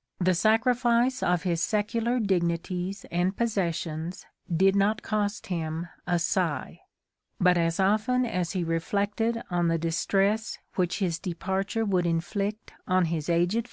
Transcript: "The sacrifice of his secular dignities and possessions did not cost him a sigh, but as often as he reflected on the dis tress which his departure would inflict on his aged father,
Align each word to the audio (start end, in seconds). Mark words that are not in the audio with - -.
"The 0.20 0.34
sacrifice 0.36 1.20
of 1.20 1.42
his 1.42 1.60
secular 1.60 2.20
dignities 2.20 3.04
and 3.10 3.36
possessions 3.36 4.24
did 4.56 4.76
not 4.76 5.02
cost 5.02 5.48
him 5.48 5.88
a 6.06 6.20
sigh, 6.20 6.82
but 7.40 7.58
as 7.58 7.80
often 7.80 8.24
as 8.24 8.52
he 8.52 8.62
reflected 8.62 9.42
on 9.50 9.66
the 9.66 9.78
dis 9.78 10.06
tress 10.06 10.58
which 10.76 11.00
his 11.00 11.18
departure 11.18 11.84
would 11.84 12.06
inflict 12.06 12.72
on 12.86 13.06
his 13.06 13.28
aged 13.28 13.66
father, 13.66 13.72